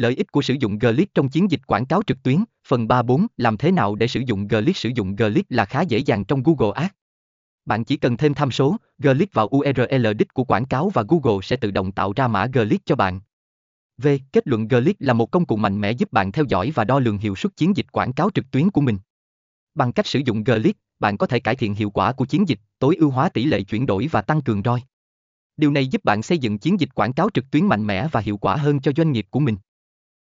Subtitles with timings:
[0.00, 3.26] Lợi ích của sử dụng Glead trong chiến dịch quảng cáo trực tuyến, phần 34,
[3.36, 6.42] làm thế nào để sử dụng Glead Sử dụng Glead là khá dễ dàng trong
[6.42, 6.92] Google Ads.
[7.64, 11.42] Bạn chỉ cần thêm tham số, Glead vào URL đích của quảng cáo và Google
[11.42, 13.20] sẽ tự động tạo ra mã Glead cho bạn.
[14.02, 14.08] V.
[14.32, 16.98] Kết luận Glead là một công cụ mạnh mẽ giúp bạn theo dõi và đo
[16.98, 18.98] lường hiệu suất chiến dịch quảng cáo trực tuyến của mình.
[19.74, 22.58] Bằng cách sử dụng Glead, bạn có thể cải thiện hiệu quả của chiến dịch,
[22.78, 24.80] tối ưu hóa tỷ lệ chuyển đổi và tăng cường ROI.
[25.56, 28.20] Điều này giúp bạn xây dựng chiến dịch quảng cáo trực tuyến mạnh mẽ và
[28.20, 29.56] hiệu quả hơn cho doanh nghiệp của mình.